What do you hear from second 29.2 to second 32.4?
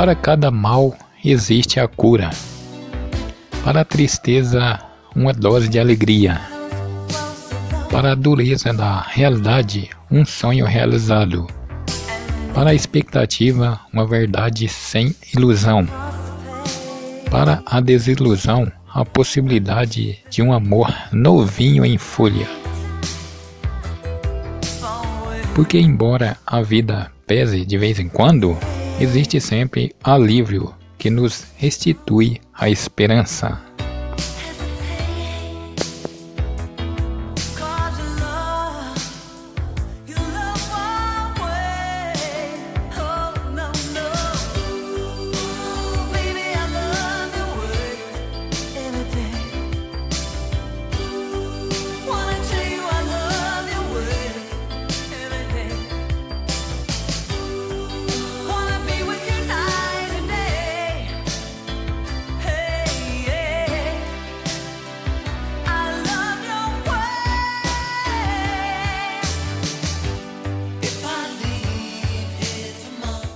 sempre alívio que nos restitui